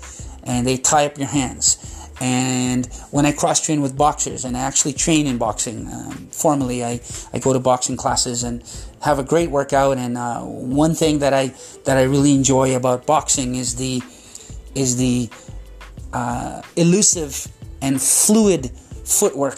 and 0.43 0.65
they 0.65 0.77
tie 0.77 1.05
up 1.05 1.17
your 1.17 1.27
hands. 1.27 1.77
And 2.21 2.85
when 3.11 3.25
I 3.25 3.31
cross 3.31 3.59
train 3.65 3.81
with 3.81 3.97
boxers, 3.97 4.45
and 4.45 4.55
I 4.55 4.61
actually 4.61 4.93
train 4.93 5.27
in 5.27 5.37
boxing 5.37 5.87
um, 5.87 6.27
formally, 6.31 6.83
I, 6.83 7.01
I 7.33 7.39
go 7.39 7.53
to 7.53 7.59
boxing 7.59 7.97
classes 7.97 8.43
and 8.43 8.63
have 9.01 9.19
a 9.19 9.23
great 9.23 9.49
workout. 9.49 9.97
And 9.97 10.17
uh, 10.17 10.41
one 10.41 10.93
thing 10.93 11.19
that 11.19 11.33
I 11.33 11.53
that 11.85 11.97
I 11.97 12.03
really 12.03 12.33
enjoy 12.33 12.75
about 12.75 13.05
boxing 13.05 13.55
is 13.55 13.75
the 13.75 14.01
is 14.75 14.97
the 14.97 15.29
uh, 16.13 16.61
elusive 16.75 17.47
and 17.81 18.01
fluid 18.01 18.71
footwork 19.03 19.57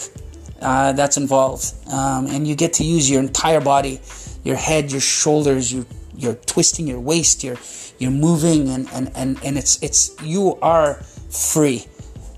uh, 0.61 0.93
that's 0.93 1.17
involved, 1.17 1.73
um, 1.91 2.27
and 2.27 2.47
you 2.47 2.55
get 2.55 2.73
to 2.73 2.83
use 2.83 3.09
your 3.09 3.19
entire 3.19 3.61
body, 3.61 4.01
your 4.43 4.55
head, 4.55 4.91
your 4.91 5.01
shoulders, 5.01 5.71
you 5.71 5.85
you're 6.17 6.35
twisting 6.35 6.87
your 6.87 6.99
waist, 6.99 7.43
you're 7.43 7.57
you're 7.97 8.11
moving, 8.11 8.69
and 8.69 8.87
and 8.93 9.11
and, 9.15 9.39
and 9.43 9.57
it's 9.57 9.81
it's 9.81 10.15
you 10.23 10.57
are 10.61 10.95
free 11.29 11.87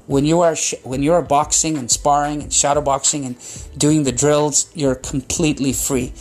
when 0.07 0.25
you 0.25 0.41
are 0.41 0.55
sh- 0.55 0.75
when 0.83 1.03
you 1.03 1.13
are 1.13 1.21
boxing 1.21 1.77
and 1.77 1.91
sparring 1.91 2.41
and 2.41 2.51
shadow 2.51 2.81
boxing 2.81 3.25
and 3.25 3.35
doing 3.77 4.03
the 4.03 4.11
drills, 4.11 4.71
you're 4.73 4.95
completely 4.95 5.73
free, 5.73 6.13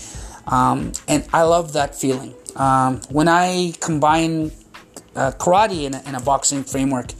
um, 0.46 0.92
and 1.08 1.24
I 1.32 1.42
love 1.42 1.72
that 1.72 1.94
feeling. 1.94 2.34
Um, 2.56 3.00
when 3.08 3.28
I 3.28 3.74
combine 3.80 4.50
uh, 5.14 5.32
karate 5.32 5.84
in 5.84 5.94
a, 5.94 6.02
in 6.08 6.14
a 6.14 6.20
boxing 6.20 6.64
framework, 6.64 7.12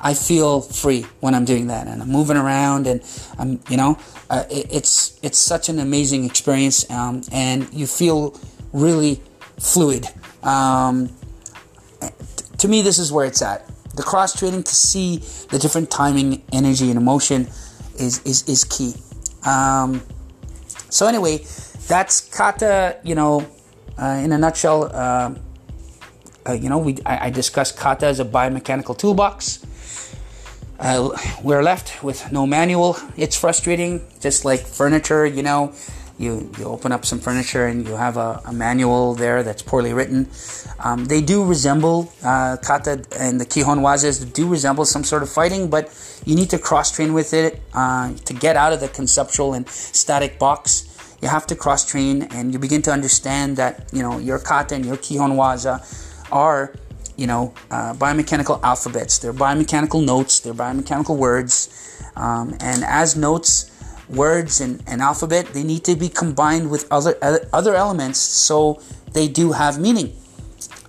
I 0.00 0.14
feel 0.14 0.60
free 0.60 1.06
when 1.20 1.34
I'm 1.34 1.44
doing 1.44 1.68
that, 1.68 1.86
and 1.86 2.02
I'm 2.02 2.10
moving 2.10 2.36
around, 2.36 2.86
and 2.86 3.02
I'm, 3.38 3.60
you 3.68 3.76
know, 3.76 3.98
uh, 4.28 4.44
it, 4.50 4.66
it's 4.70 5.18
it's 5.22 5.38
such 5.38 5.68
an 5.70 5.78
amazing 5.78 6.24
experience, 6.24 6.88
um, 6.90 7.22
and 7.32 7.72
you 7.72 7.86
feel 7.86 8.38
really 8.72 9.22
fluid. 9.58 10.06
Um, 10.42 11.10
to 12.58 12.68
me, 12.68 12.82
this 12.82 12.98
is 12.98 13.12
where 13.12 13.26
it's 13.26 13.42
at. 13.42 13.66
The 13.96 14.02
cross 14.02 14.38
training 14.38 14.62
to 14.64 14.74
see 14.74 15.18
the 15.50 15.58
different 15.58 15.90
timing, 15.90 16.42
energy, 16.52 16.90
and 16.90 16.98
emotion 16.98 17.48
is 17.98 18.20
is 18.24 18.48
is 18.48 18.64
key. 18.64 18.94
Um, 19.44 20.02
so 20.88 21.06
anyway, 21.06 21.44
that's 21.88 22.20
kata. 22.20 22.98
You 23.02 23.14
know, 23.14 23.46
uh, 23.98 24.20
in 24.24 24.32
a 24.32 24.38
nutshell. 24.38 24.90
Uh, 24.92 25.34
uh, 26.48 26.52
you 26.52 26.68
know, 26.68 26.78
we 26.78 26.96
I, 27.04 27.26
I 27.26 27.30
discussed 27.30 27.76
kata 27.76 28.06
as 28.06 28.20
a 28.20 28.24
biomechanical 28.24 28.96
toolbox. 28.96 29.66
Uh, 30.78 31.10
we're 31.42 31.62
left 31.62 32.02
with 32.02 32.32
no 32.32 32.46
manual. 32.46 32.96
It's 33.16 33.36
frustrating, 33.36 34.00
just 34.20 34.46
like 34.46 34.60
furniture, 34.60 35.26
you 35.26 35.42
know. 35.42 35.74
You, 36.20 36.50
you 36.58 36.66
open 36.66 36.92
up 36.92 37.06
some 37.06 37.18
furniture 37.18 37.66
and 37.66 37.88
you 37.88 37.96
have 37.96 38.18
a, 38.18 38.42
a 38.44 38.52
manual 38.52 39.14
there 39.14 39.42
that's 39.42 39.62
poorly 39.62 39.94
written. 39.94 40.28
Um, 40.78 41.06
they 41.06 41.22
do 41.22 41.42
resemble, 41.42 42.12
uh, 42.22 42.58
kata 42.62 43.06
and 43.18 43.40
the 43.40 43.46
Kihon 43.46 43.80
Wazas 43.80 44.18
do 44.18 44.46
resemble 44.46 44.84
some 44.84 45.02
sort 45.02 45.22
of 45.22 45.30
fighting, 45.30 45.70
but 45.70 45.88
you 46.26 46.34
need 46.34 46.50
to 46.50 46.58
cross 46.58 46.92
train 46.92 47.14
with 47.14 47.32
it 47.32 47.62
uh, 47.72 48.12
to 48.26 48.34
get 48.34 48.54
out 48.56 48.74
of 48.74 48.80
the 48.80 48.88
conceptual 48.88 49.54
and 49.54 49.66
static 49.70 50.38
box. 50.38 51.16
You 51.22 51.28
have 51.28 51.46
to 51.46 51.56
cross 51.56 51.86
train 51.86 52.24
and 52.34 52.52
you 52.52 52.58
begin 52.58 52.82
to 52.82 52.92
understand 52.92 53.56
that, 53.56 53.88
you 53.90 54.02
know, 54.02 54.18
your 54.18 54.38
kata 54.38 54.74
and 54.74 54.84
your 54.84 54.98
Kihon 54.98 55.36
Waza 55.36 55.80
are 56.30 56.74
you 57.16 57.26
know, 57.26 57.52
uh, 57.70 57.92
biomechanical 57.94 58.62
alphabets. 58.62 59.18
They're 59.18 59.34
biomechanical 59.34 60.02
notes. 60.02 60.40
They're 60.40 60.54
biomechanical 60.54 61.18
words. 61.18 61.68
Um, 62.16 62.56
and 62.60 62.82
as 62.82 63.14
notes, 63.14 63.69
words, 64.10 64.60
and, 64.60 64.82
and 64.86 65.00
alphabet, 65.00 65.46
they 65.54 65.62
need 65.62 65.84
to 65.84 65.96
be 65.96 66.08
combined 66.08 66.70
with 66.70 66.86
other 66.90 67.16
other 67.52 67.74
elements 67.74 68.18
so 68.18 68.80
they 69.12 69.28
do 69.28 69.52
have 69.52 69.78
meaning, 69.78 70.16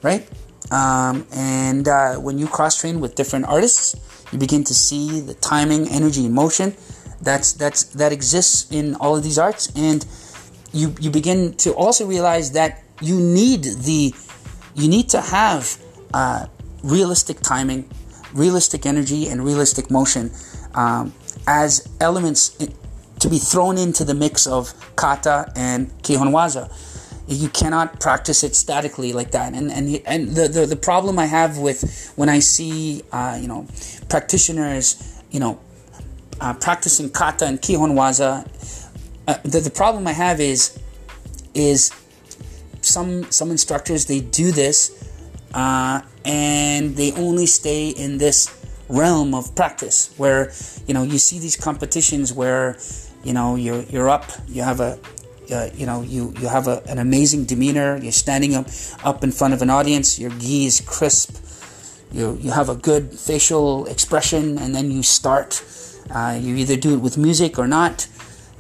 right? 0.02 0.28
Um, 0.72 1.28
and 1.34 1.88
uh, 1.88 2.16
when 2.16 2.38
you 2.38 2.48
cross 2.48 2.80
train 2.80 3.00
with 3.00 3.16
different 3.16 3.46
artists, 3.46 3.96
you 4.32 4.40
begin 4.40 4.64
to 4.64 4.74
see 4.74 5.20
the 5.20 5.34
timing, 5.36 5.88
energy, 5.90 6.26
emotion 6.26 6.76
that's 7.22 7.54
that's 7.54 7.84
that 7.96 8.12
exists 8.12 8.72
in 8.72 8.96
all 8.96 9.16
of 9.16 9.24
these 9.24 9.38
arts, 9.38 9.72
and 9.76 10.06
you 10.74 10.94
you 11.00 11.10
begin 11.10 11.54
to 11.58 11.74
also 11.74 12.06
realize 12.06 12.52
that 12.54 12.84
you 13.02 13.20
need 13.20 13.64
the 13.64 14.14
you 14.76 14.88
need 14.88 15.10
to 15.10 15.22
have 15.22 15.78
uh, 16.14 16.48
realistic 16.84 17.40
timing, 17.42 17.90
realistic 18.34 18.86
energy, 18.86 19.28
and 19.28 19.46
realistic 19.46 19.92
motion 19.92 20.32
um, 20.74 21.14
as 21.48 21.88
elements 22.00 22.58
to 23.22 23.30
be 23.30 23.38
thrown 23.38 23.78
into 23.78 24.04
the 24.04 24.16
mix 24.16 24.48
of 24.48 24.74
kata 24.96 25.52
and 25.56 25.90
kihonwaza. 26.02 26.70
You 27.28 27.50
cannot 27.50 28.00
practice 28.00 28.44
it 28.44 28.56
statically 28.56 29.14
like 29.14 29.32
that. 29.32 29.54
And 29.54 29.72
and 29.72 30.02
and 30.06 30.30
the, 30.30 30.48
the, 30.48 30.66
the 30.66 30.76
problem 30.76 31.18
I 31.20 31.28
have 31.28 31.58
with 31.60 32.12
when 32.16 32.30
I 32.30 32.40
see 32.40 33.04
uh, 33.12 33.38
you 33.40 33.48
know 33.48 33.68
practitioners 34.10 35.22
you 35.30 35.40
know 35.40 35.60
uh, 36.42 36.54
practicing 36.56 37.10
kata 37.12 37.46
and 37.46 37.62
kihonwaza, 37.62 38.48
uh, 39.28 39.38
the, 39.44 39.60
the 39.60 39.70
problem 39.70 40.08
I 40.08 40.14
have 40.14 40.42
is 40.42 40.78
is 41.54 41.92
some 42.82 43.32
some 43.32 43.52
instructors 43.52 44.08
they 44.08 44.20
do 44.20 44.52
this 44.52 45.08
uh, 45.54 46.02
and 46.26 46.96
they 46.96 47.12
only 47.14 47.46
stay 47.46 47.90
in 47.90 48.18
this 48.18 48.58
realm 48.90 49.34
of 49.36 49.56
practice 49.56 50.14
where 50.18 50.52
you 50.88 50.94
know 50.96 51.04
you 51.04 51.20
see 51.20 51.38
these 51.38 51.56
competitions 51.56 52.34
where 52.34 52.78
you 53.24 53.34
know 53.34 53.56
you're 53.56 53.84
you're 53.84 54.10
up 54.10 54.26
you 54.48 54.62
have 54.62 54.80
a 54.80 55.00
uh, 55.52 55.70
you 55.74 55.86
know 55.86 56.02
you 56.02 56.34
you 56.40 56.48
have 56.48 56.68
a, 56.68 56.82
an 56.88 56.98
amazing 56.98 57.46
demeanor 57.46 57.98
you're 57.98 58.12
standing 58.12 58.56
up 58.56 58.68
up 59.04 59.24
in 59.24 59.32
front 59.32 59.54
of 59.54 59.62
an 59.62 59.70
audience 59.70 60.20
your 60.20 60.32
gi 60.40 60.66
is 60.66 60.82
crisp 60.82 61.36
you 62.12 62.38
you 62.42 62.52
have 62.52 62.70
a 62.70 62.76
good 62.76 63.14
facial 63.14 63.86
expression 63.88 64.58
and 64.58 64.74
then 64.76 64.92
you 64.92 65.04
start 65.04 65.64
uh, 66.12 66.38
you 66.40 66.56
either 66.56 66.76
do 66.76 66.94
it 66.94 66.98
with 66.98 67.18
music 67.18 67.58
or 67.60 67.68
not 67.68 68.08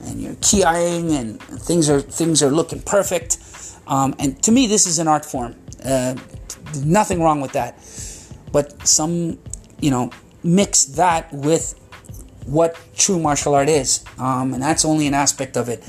and 0.03 0.21
you're 0.21 0.37
keying 0.41 1.11
and 1.11 1.41
things 1.41 1.89
are 1.89 2.01
things 2.01 2.41
are 2.43 2.51
looking 2.51 2.81
perfect 2.81 3.37
um, 3.87 4.13
and 4.19 4.41
to 4.43 4.51
me 4.51 4.67
this 4.67 4.85
is 4.85 4.99
an 4.99 5.07
art 5.07 5.25
form 5.25 5.55
uh, 5.85 6.15
nothing 6.83 7.21
wrong 7.21 7.41
with 7.41 7.53
that. 7.53 7.75
But 8.51 8.87
some, 8.87 9.39
you 9.79 9.91
know, 9.91 10.11
mix 10.43 10.85
that 10.85 11.31
with 11.33 11.79
what 12.45 12.77
true 12.95 13.19
martial 13.19 13.53
art 13.55 13.69
is. 13.69 14.03
Um, 14.17 14.53
and 14.53 14.61
that's 14.61 14.85
only 14.85 15.07
an 15.07 15.13
aspect 15.13 15.57
of 15.57 15.69
it. 15.69 15.83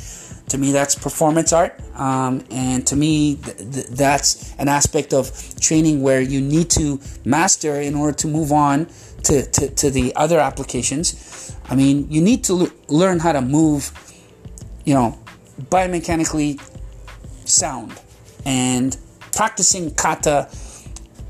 To 0.48 0.58
me, 0.58 0.72
that's 0.72 0.94
performance 0.94 1.52
art. 1.52 1.80
Um, 1.94 2.44
and 2.50 2.86
to 2.88 2.96
me, 2.96 3.36
th- 3.36 3.56
th- 3.56 3.86
that's 3.86 4.54
an 4.58 4.68
aspect 4.68 5.14
of 5.14 5.30
training 5.60 6.02
where 6.02 6.20
you 6.20 6.40
need 6.40 6.68
to 6.70 7.00
master 7.24 7.80
in 7.80 7.94
order 7.94 8.16
to 8.18 8.26
move 8.26 8.52
on 8.52 8.86
to, 9.24 9.46
to, 9.46 9.68
to 9.68 9.90
the 9.90 10.14
other 10.16 10.38
applications. 10.38 11.56
I 11.70 11.74
mean, 11.74 12.10
you 12.10 12.20
need 12.20 12.44
to 12.44 12.52
l- 12.52 12.68
learn 12.88 13.18
how 13.18 13.32
to 13.32 13.40
move, 13.40 13.92
you 14.84 14.94
know, 14.94 15.18
biomechanically 15.70 16.60
sound. 17.48 17.98
And 18.44 18.96
practicing 19.32 19.94
kata 19.94 20.48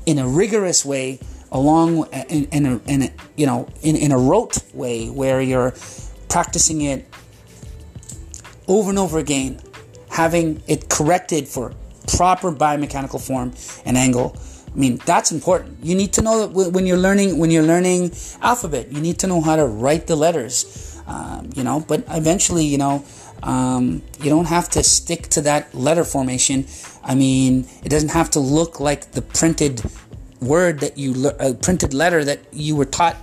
in 0.05 0.19
a 0.19 0.27
rigorous 0.27 0.83
way 0.83 1.19
along 1.53 2.05
in, 2.29 2.45
in, 2.45 2.65
a, 2.65 2.81
in 2.87 3.01
a, 3.03 3.11
you 3.37 3.45
know 3.45 3.69
in, 3.81 3.95
in 3.95 4.11
a 4.11 4.17
rote 4.17 4.57
way 4.73 5.09
where 5.09 5.41
you're 5.41 5.73
practicing 6.27 6.81
it 6.81 7.07
over 8.67 8.89
and 8.89 8.99
over 8.99 9.19
again 9.19 9.59
having 10.09 10.61
it 10.67 10.89
corrected 10.89 11.47
for 11.47 11.73
proper 12.17 12.51
biomechanical 12.51 13.25
form 13.25 13.53
and 13.85 13.95
angle 13.95 14.35
I 14.73 14.79
mean 14.79 14.99
that's 15.05 15.31
important. 15.31 15.83
You 15.83 15.95
need 15.95 16.13
to 16.13 16.21
know 16.21 16.47
that 16.47 16.71
when 16.71 16.87
you're 16.87 16.97
learning 16.97 17.37
when 17.37 17.51
you're 17.51 17.63
learning 17.63 18.11
alphabet, 18.41 18.91
you 18.91 19.01
need 19.01 19.19
to 19.19 19.27
know 19.27 19.39
how 19.39 19.55
to 19.55 19.65
write 19.65 20.07
the 20.07 20.15
letters. 20.15 20.99
Um, 21.05 21.49
you 21.55 21.63
know, 21.63 21.81
but 21.81 22.03
eventually, 22.09 22.65
you 22.65 22.77
know, 22.77 23.05
um, 23.43 24.01
you 24.19 24.29
don't 24.29 24.45
have 24.45 24.69
to 24.69 24.83
stick 24.83 25.27
to 25.29 25.41
that 25.41 25.75
letter 25.75 26.03
formation. 26.03 26.65
I 27.03 27.13
mean, 27.13 27.67
it 27.83 27.89
doesn't 27.89 28.09
have 28.11 28.31
to 28.31 28.39
look 28.39 28.79
like 28.79 29.11
the 29.11 29.21
printed 29.21 29.83
word 30.43 30.79
that 30.81 30.97
you 30.97 31.29
a 31.39 31.53
printed 31.53 31.93
letter 31.93 32.23
that 32.23 32.39
you 32.51 32.75
were 32.75 32.85
taught 32.85 33.17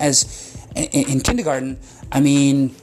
as 0.00 0.56
in, 0.74 1.10
in 1.10 1.20
kindergarten. 1.20 1.78
I 2.12 2.20
mean, 2.20 2.74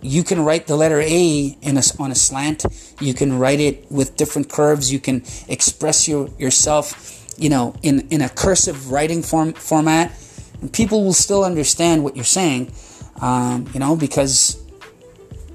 you 0.00 0.24
can 0.24 0.44
write 0.44 0.66
the 0.66 0.76
letter 0.76 1.00
A 1.00 1.56
in 1.62 1.76
a, 1.76 1.82
on 1.98 2.10
a 2.10 2.14
slant. 2.14 2.66
You 3.00 3.14
can 3.14 3.38
write 3.38 3.60
it 3.60 3.90
with 3.90 4.16
different 4.16 4.50
curves. 4.50 4.92
You 4.92 4.98
can 4.98 5.22
express 5.48 6.08
your, 6.08 6.28
yourself, 6.38 7.34
you 7.38 7.48
know, 7.48 7.74
in, 7.82 8.08
in 8.08 8.20
a 8.20 8.28
cursive 8.28 8.90
writing 8.90 9.22
form 9.22 9.52
format. 9.54 10.12
And 10.60 10.72
people 10.72 11.04
will 11.04 11.12
still 11.12 11.44
understand 11.44 12.02
what 12.02 12.16
you're 12.16 12.24
saying, 12.24 12.72
um, 13.20 13.68
you 13.72 13.80
know, 13.80 13.96
because 13.96 14.60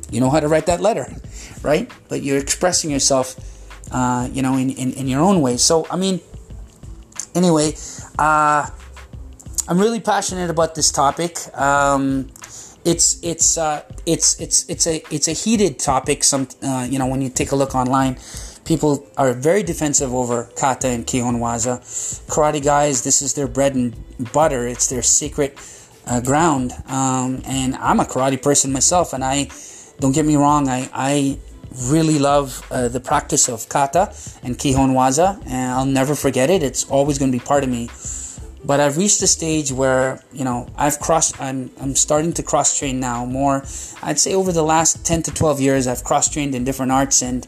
you 0.10 0.22
know 0.22 0.30
how 0.30 0.40
to 0.40 0.48
write 0.48 0.66
that 0.68 0.80
letter, 0.80 1.14
right? 1.62 1.92
But 2.08 2.24
you're 2.24 2.38
expressing 2.38 2.90
yourself, 2.90 3.36
uh, 3.92 4.30
you 4.32 4.42
know, 4.42 4.56
in, 4.56 4.70
in, 4.72 4.94
in 4.94 5.08
your 5.08 5.22
own 5.22 5.42
way. 5.42 5.58
So, 5.58 5.86
I 5.90 5.98
mean, 5.98 6.22
Anyway, 7.38 7.76
uh, 8.18 8.68
I'm 9.68 9.78
really 9.78 10.00
passionate 10.00 10.50
about 10.50 10.74
this 10.74 10.92
topic. 10.92 11.38
Um, 11.56 12.30
it's 12.84 13.20
it's 13.22 13.60
uh, 13.60 13.84
it's 14.08 14.42
it's 14.42 14.68
it's 14.68 14.88
a 14.88 15.04
it's 15.12 15.28
a 15.28 15.34
heated 15.34 15.78
topic. 15.78 16.24
Some 16.24 16.48
uh, 16.64 16.88
you 16.90 16.98
know 16.98 17.06
when 17.06 17.22
you 17.22 17.30
take 17.30 17.52
a 17.52 17.56
look 17.56 17.76
online, 17.76 18.18
people 18.66 19.06
are 19.18 19.34
very 19.34 19.62
defensive 19.62 20.16
over 20.16 20.50
kata 20.56 20.88
and 20.88 21.06
kihon 21.06 21.38
waza. 21.38 21.78
Karate 22.28 22.64
guys, 22.64 23.04
this 23.04 23.22
is 23.22 23.36
their 23.36 23.48
bread 23.48 23.76
and 23.76 23.96
butter. 24.34 24.66
It's 24.66 24.88
their 24.90 25.04
secret 25.04 25.60
uh, 26.08 26.22
ground. 26.22 26.74
Um, 26.88 27.44
and 27.46 27.76
I'm 27.76 28.00
a 28.00 28.06
karate 28.06 28.42
person 28.42 28.72
myself, 28.72 29.14
and 29.14 29.24
I 29.24 29.50
don't 30.00 30.14
get 30.14 30.26
me 30.26 30.38
wrong. 30.38 30.70
I 30.70 30.90
I 30.92 31.38
really 31.76 32.20
love 32.20 32.66
uh, 32.72 32.88
the 32.88 33.00
practice 33.00 33.48
of 33.50 33.70
kata 33.70 34.14
and 34.44 34.58
kihon 34.58 34.92
waza, 34.92 35.42
and 35.46 35.72
I'll 35.72 35.86
never 35.86 36.16
forget 36.16 36.50
it. 36.50 36.64
It's 36.64 36.86
always 36.90 37.18
going 37.18 37.32
to 37.32 37.38
be 37.38 37.44
part 37.44 37.64
of 37.64 37.70
me. 37.70 37.90
But 38.66 38.80
I've 38.80 38.98
reached 38.98 39.22
a 39.22 39.28
stage 39.28 39.72
where 39.72 40.22
you 40.34 40.44
know 40.44 40.68
I've 40.78 41.00
crossed. 41.00 41.40
I'm 41.40 41.72
I'm 41.80 41.96
starting 41.96 42.34
to 42.34 42.44
cross 42.44 42.78
train 42.78 43.00
now 43.00 43.26
more. 43.26 43.64
I'd 44.02 44.20
say 44.20 44.34
over 44.34 44.52
the 44.52 44.64
last 44.64 45.06
ten 45.06 45.24
to 45.24 45.32
twelve 45.32 45.62
years, 45.62 45.88
I've 45.88 46.04
cross 46.04 46.30
trained 46.30 46.54
in 46.56 46.64
different 46.64 46.92
arts, 46.92 47.22
and 47.22 47.48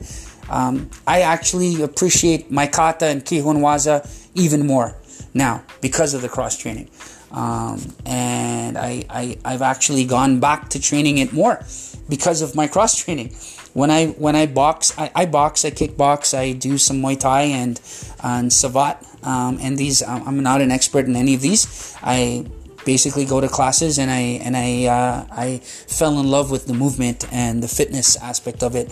um, 0.49 0.89
I 1.05 1.21
actually 1.21 1.81
appreciate 1.81 2.51
my 2.51 2.67
kata 2.67 3.07
and 3.07 3.25
kihon 3.25 3.57
waza 3.57 4.07
even 4.35 4.65
more 4.65 4.95
now 5.33 5.63
because 5.81 6.13
of 6.13 6.21
the 6.21 6.29
cross 6.29 6.57
training. 6.57 6.89
Um, 7.31 7.95
and 8.05 8.77
I, 8.77 9.05
I 9.09 9.37
I've 9.45 9.61
actually 9.61 10.05
gone 10.05 10.39
back 10.39 10.69
to 10.69 10.79
training 10.81 11.19
it 11.19 11.31
more 11.31 11.63
because 12.09 12.41
of 12.41 12.55
my 12.55 12.67
cross 12.67 12.95
training 12.95 13.35
when 13.73 13.91
I 13.91 14.07
when 14.07 14.35
I 14.35 14.45
box, 14.45 14.93
I, 14.97 15.11
I 15.15 15.25
box, 15.25 15.63
I 15.65 15.71
kickbox, 15.71 16.37
I 16.37 16.53
do 16.53 16.77
some 16.77 17.01
Muay 17.01 17.19
Thai 17.19 17.41
and 17.43 17.79
and 18.23 18.51
Savate. 18.51 18.97
Um, 19.25 19.57
and 19.61 19.77
these, 19.77 20.01
um, 20.01 20.23
I'm 20.25 20.41
not 20.41 20.61
an 20.61 20.71
expert 20.71 21.05
in 21.05 21.15
any 21.15 21.35
of 21.35 21.41
these. 21.41 21.95
I 22.01 22.45
basically 22.85 23.25
go 23.25 23.41
to 23.41 23.49
classes 23.49 23.99
and 23.99 24.09
I 24.09 24.41
and 24.43 24.55
I 24.57 24.85
uh, 24.85 25.25
I 25.31 25.57
fell 25.63 26.19
in 26.19 26.27
love 26.27 26.51
with 26.51 26.67
the 26.67 26.73
movement 26.73 27.31
and 27.31 27.61
the 27.61 27.67
fitness 27.67 28.15
aspect 28.17 28.63
of 28.63 28.75
it. 28.75 28.87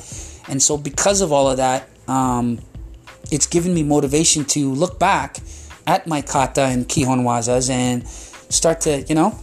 And 0.47 0.61
so 0.61 0.77
because 0.77 1.21
of 1.21 1.31
all 1.31 1.49
of 1.49 1.57
that, 1.57 1.89
um, 2.07 2.59
it's 3.31 3.47
given 3.47 3.73
me 3.73 3.83
motivation 3.83 4.45
to 4.45 4.71
look 4.73 4.99
back 4.99 5.37
at 5.85 6.05
my 6.05 6.21
kata 6.21 6.61
and 6.61 6.87
kihon 6.87 7.23
wazas 7.23 7.69
and 7.69 8.03
start 8.49 8.81
to 8.81 9.01
you 9.03 9.15
know 9.15 9.37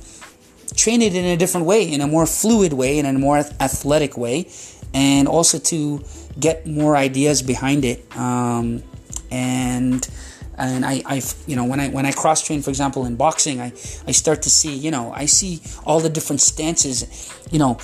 train 0.76 1.02
it 1.02 1.14
in 1.14 1.24
a 1.24 1.36
different 1.36 1.66
way, 1.66 1.90
in 1.90 2.00
a 2.00 2.06
more 2.06 2.26
fluid 2.26 2.72
way, 2.72 2.98
in 2.98 3.06
a 3.06 3.12
more 3.12 3.38
athletic 3.38 4.16
way, 4.16 4.48
and 4.92 5.28
also 5.28 5.58
to 5.58 6.02
get 6.38 6.66
more 6.66 6.96
ideas 6.96 7.42
behind 7.42 7.84
it. 7.84 8.04
Um, 8.16 8.82
and 9.30 10.08
and 10.56 10.84
I, 10.86 11.02
I, 11.04 11.22
you 11.46 11.56
know, 11.56 11.64
when 11.64 11.80
I 11.80 11.88
when 11.88 12.06
I 12.06 12.12
cross 12.12 12.44
train, 12.44 12.62
for 12.62 12.70
example, 12.70 13.04
in 13.06 13.16
boxing, 13.16 13.60
I, 13.60 13.72
I 14.06 14.12
start 14.12 14.42
to 14.42 14.50
see, 14.50 14.74
you 14.74 14.90
know, 14.90 15.12
I 15.12 15.26
see 15.26 15.60
all 15.84 16.00
the 16.00 16.08
different 16.08 16.40
stances, 16.40 17.32
you 17.50 17.58
know, 17.58 17.78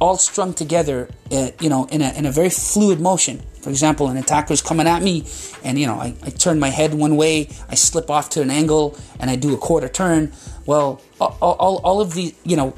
all 0.00 0.16
strung 0.16 0.52
together, 0.52 1.08
uh, 1.30 1.50
you 1.60 1.70
know, 1.70 1.86
in 1.86 2.02
a 2.02 2.12
in 2.12 2.26
a 2.26 2.30
very 2.30 2.50
fluid 2.50 3.00
motion. 3.00 3.42
For 3.62 3.70
example, 3.70 4.08
an 4.08 4.16
attacker 4.16 4.52
is 4.52 4.62
coming 4.62 4.86
at 4.86 5.02
me, 5.02 5.26
and 5.62 5.78
you 5.78 5.86
know, 5.86 5.96
I, 5.96 6.14
I 6.22 6.30
turn 6.30 6.58
my 6.58 6.70
head 6.70 6.94
one 6.94 7.16
way, 7.16 7.48
I 7.68 7.74
slip 7.74 8.10
off 8.10 8.30
to 8.30 8.42
an 8.42 8.50
angle, 8.50 8.96
and 9.18 9.30
I 9.30 9.36
do 9.36 9.54
a 9.54 9.58
quarter 9.58 9.88
turn. 9.88 10.32
Well, 10.66 11.00
all, 11.20 11.36
all, 11.40 11.76
all 11.78 12.00
of 12.00 12.14
the, 12.14 12.34
you 12.44 12.56
know, 12.56 12.74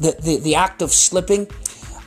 the, 0.00 0.16
the, 0.20 0.38
the 0.38 0.54
act 0.54 0.82
of 0.82 0.90
slipping 0.92 1.48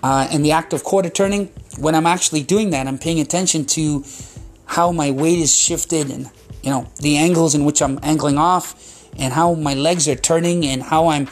uh, 0.03 0.27
and 0.31 0.45
the 0.45 0.51
act 0.51 0.73
of 0.73 0.83
quarter 0.83 1.09
turning, 1.09 1.47
when 1.79 1.95
I'm 1.95 2.05
actually 2.05 2.43
doing 2.43 2.69
that, 2.71 2.87
I'm 2.87 2.97
paying 2.97 3.19
attention 3.19 3.65
to 3.65 4.03
how 4.65 4.91
my 4.91 5.11
weight 5.11 5.39
is 5.39 5.55
shifted 5.55 6.11
and 6.11 6.29
you 6.61 6.69
know 6.69 6.87
the 6.99 7.17
angles 7.17 7.55
in 7.55 7.65
which 7.65 7.81
I'm 7.81 7.99
angling 8.03 8.37
off 8.37 8.75
and 9.17 9.33
how 9.33 9.55
my 9.55 9.73
legs 9.73 10.07
are 10.07 10.15
turning 10.15 10.65
and 10.65 10.83
how 10.83 11.07
I'm 11.07 11.27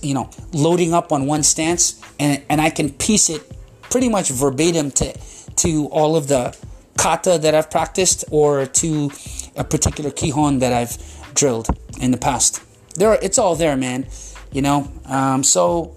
you 0.00 0.14
know 0.14 0.28
loading 0.52 0.92
up 0.92 1.12
on 1.12 1.26
one 1.26 1.42
stance 1.44 2.00
and 2.18 2.42
and 2.48 2.60
I 2.60 2.70
can 2.70 2.90
piece 2.90 3.30
it 3.30 3.42
pretty 3.82 4.08
much 4.08 4.30
verbatim 4.30 4.90
to 4.92 5.16
to 5.64 5.86
all 5.86 6.16
of 6.16 6.28
the 6.28 6.56
kata 6.98 7.38
that 7.38 7.54
I've 7.54 7.70
practiced 7.70 8.24
or 8.30 8.66
to 8.66 9.10
a 9.56 9.64
particular 9.64 10.10
kihon 10.10 10.60
that 10.60 10.72
I've 10.72 10.94
drilled 11.34 11.68
in 12.00 12.10
the 12.10 12.18
past. 12.18 12.62
There, 12.96 13.14
it's 13.22 13.38
all 13.38 13.56
there, 13.56 13.76
man. 13.76 14.06
You 14.52 14.62
know, 14.62 14.92
um, 15.06 15.42
so 15.42 15.96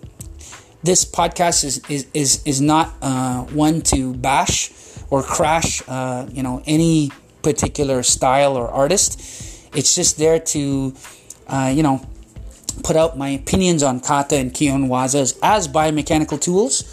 this 0.84 1.04
podcast 1.04 1.64
is 1.64 1.82
is 1.90 2.08
is, 2.14 2.42
is 2.46 2.62
not 2.62 2.94
uh, 3.02 3.42
one 3.66 3.82
to 3.94 4.14
bash 4.14 4.72
or 5.10 5.22
crash, 5.22 5.82
uh, 5.88 6.28
you 6.32 6.42
know, 6.42 6.64
any 6.66 7.12
particular 7.42 8.02
style 8.04 8.56
or 8.56 8.68
artist. 8.70 9.20
It's 9.76 9.94
just 9.94 10.18
there 10.18 10.40
to, 10.40 10.94
uh, 11.48 11.72
you 11.76 11.84
know, 11.84 12.06
put 12.84 12.96
out 12.96 13.18
my 13.18 13.30
opinions 13.30 13.84
on 13.84 14.00
kata 14.00 14.38
and 14.38 14.54
kihon 14.54 14.88
wazas 14.88 15.38
as 15.44 15.68
biomechanical 15.68 16.40
tools. 16.40 16.84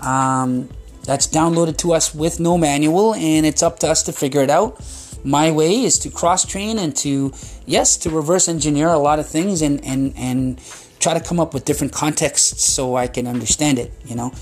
Um, 0.00 0.68
that's 1.04 1.26
downloaded 1.26 1.76
to 1.78 1.92
us 1.92 2.14
with 2.14 2.40
no 2.40 2.58
manual, 2.58 3.14
and 3.14 3.46
it's 3.46 3.62
up 3.62 3.78
to 3.80 3.88
us 3.88 4.02
to 4.04 4.12
figure 4.12 4.42
it 4.42 4.50
out. 4.50 4.80
My 5.24 5.50
way 5.50 5.84
is 5.84 5.98
to 6.00 6.10
cross 6.10 6.44
train 6.44 6.78
and 6.78 6.94
to, 6.96 7.32
yes, 7.66 7.96
to 7.98 8.10
reverse 8.10 8.48
engineer 8.48 8.88
a 8.88 8.98
lot 8.98 9.18
of 9.18 9.26
things 9.26 9.62
and, 9.62 9.82
and, 9.84 10.12
and 10.16 10.60
try 11.00 11.14
to 11.14 11.20
come 11.20 11.40
up 11.40 11.54
with 11.54 11.64
different 11.64 11.92
contexts 11.92 12.64
so 12.64 12.96
I 12.96 13.06
can 13.06 13.26
understand 13.26 13.78
it, 13.78 13.92
you 14.04 14.16
know. 14.16 14.32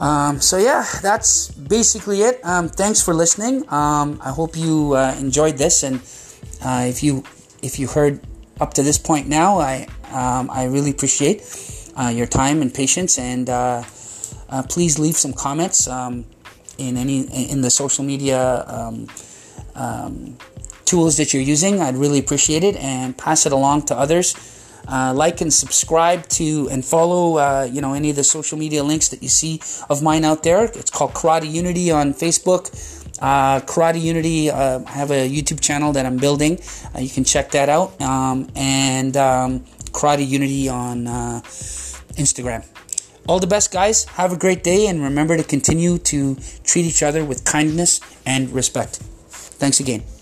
Um, 0.00 0.40
so 0.40 0.58
yeah, 0.58 0.84
that's 1.02 1.50
basically 1.50 2.22
it. 2.22 2.44
Um, 2.44 2.68
thanks 2.68 3.00
for 3.00 3.14
listening. 3.14 3.62
Um, 3.72 4.20
I 4.22 4.30
hope 4.30 4.56
you 4.56 4.94
uh, 4.94 5.14
enjoyed 5.18 5.56
this, 5.56 5.82
and 5.82 6.00
uh, 6.62 6.86
if 6.88 7.02
you 7.02 7.22
if 7.62 7.78
you 7.78 7.86
heard 7.86 8.20
up 8.60 8.74
to 8.74 8.82
this 8.82 8.98
point 8.98 9.28
now, 9.28 9.58
I 9.58 9.86
um, 10.10 10.50
I 10.50 10.64
really 10.64 10.90
appreciate 10.90 11.42
uh, 11.96 12.08
your 12.08 12.26
time 12.26 12.60
and 12.60 12.74
patience. 12.74 13.18
And 13.18 13.48
uh, 14.48 14.62
please 14.62 14.98
leave 14.98 15.16
some 15.16 15.32
comments 15.32 15.86
um, 15.88 16.24
in 16.78 16.96
any 16.96 17.22
in 17.50 17.60
the 17.62 17.70
social 17.70 18.04
media 18.04 18.64
um, 18.66 20.36
tools 20.84 21.16
that 21.16 21.32
you're 21.32 21.42
using. 21.42 21.80
I'd 21.80 21.96
really 21.96 22.18
appreciate 22.18 22.64
it, 22.64 22.76
and 22.76 23.16
pass 23.16 23.46
it 23.46 23.52
along 23.52 23.86
to 23.86 23.96
others. 23.96 24.34
Uh, 24.86 25.14
like 25.14 25.40
and 25.40 25.52
subscribe 25.52 26.28
to 26.28 26.68
and 26.70 26.84
follow 26.84 27.38
uh, 27.38 27.66
you 27.70 27.80
know 27.80 27.94
any 27.94 28.10
of 28.10 28.16
the 28.16 28.24
social 28.24 28.58
media 28.58 28.84
links 28.84 29.08
that 29.08 29.22
you 29.22 29.28
see 29.28 29.60
of 29.88 30.02
mine 30.02 30.24
out 30.24 30.42
there. 30.42 30.64
It's 30.64 30.90
called 30.90 31.14
karate 31.14 31.50
unity 31.50 31.90
on 31.90 32.12
facebook. 32.12 32.68
Uh, 33.20 33.60
karate 33.60 34.02
unity 34.02 34.50
uh, 34.50 34.80
i 34.86 34.90
have 34.90 35.10
a 35.12 35.30
youtube 35.30 35.60
channel 35.60 35.92
that 35.92 36.04
i'm 36.04 36.18
building. 36.18 36.60
Uh, 36.94 37.00
you 37.00 37.08
can 37.08 37.24
check 37.24 37.50
that 37.52 37.70
out. 37.70 37.98
Um, 38.02 38.48
and 38.54 39.16
um, 39.16 39.60
karate 39.92 40.26
unity 40.28 40.68
on 40.68 41.06
uh, 41.06 41.40
instagram 42.20 42.62
all 43.26 43.40
the 43.40 43.46
best 43.46 43.72
guys. 43.72 44.04
Have 44.04 44.32
a 44.32 44.36
great 44.36 44.62
day 44.62 44.86
and 44.86 45.02
remember 45.02 45.36
to 45.36 45.44
continue 45.44 45.98
to 45.98 46.36
treat 46.64 46.84
each 46.84 47.02
other 47.02 47.24
with 47.24 47.44
kindness 47.44 48.00
and 48.26 48.50
respect. 48.50 48.96
Thanks 49.28 49.80
again 49.80 50.13